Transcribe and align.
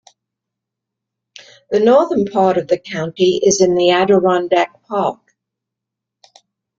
The 1.69 1.79
northern 1.79 2.25
part 2.25 2.57
of 2.57 2.67
the 2.69 2.79
county 2.79 3.39
is 3.45 3.61
in 3.61 3.75
the 3.75 3.91
Adirondack 3.91 4.81
Park. 4.81 5.35